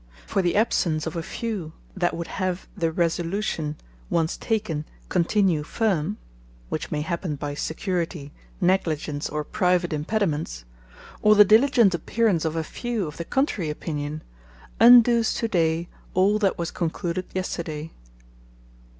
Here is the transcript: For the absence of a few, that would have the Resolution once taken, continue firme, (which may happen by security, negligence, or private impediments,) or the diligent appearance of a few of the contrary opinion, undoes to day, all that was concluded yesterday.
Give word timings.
For 0.25 0.41
the 0.41 0.55
absence 0.55 1.05
of 1.05 1.15
a 1.15 1.21
few, 1.21 1.73
that 1.95 2.15
would 2.15 2.25
have 2.25 2.67
the 2.75 2.91
Resolution 2.91 3.75
once 4.09 4.35
taken, 4.35 4.83
continue 5.09 5.61
firme, 5.61 6.17
(which 6.69 6.89
may 6.89 7.01
happen 7.01 7.35
by 7.35 7.53
security, 7.53 8.31
negligence, 8.59 9.29
or 9.29 9.43
private 9.43 9.93
impediments,) 9.93 10.65
or 11.21 11.35
the 11.35 11.45
diligent 11.45 11.93
appearance 11.93 12.45
of 12.45 12.55
a 12.55 12.63
few 12.63 13.05
of 13.05 13.17
the 13.17 13.25
contrary 13.25 13.69
opinion, 13.69 14.23
undoes 14.79 15.35
to 15.35 15.47
day, 15.47 15.87
all 16.15 16.39
that 16.39 16.57
was 16.57 16.71
concluded 16.71 17.27
yesterday. 17.35 17.91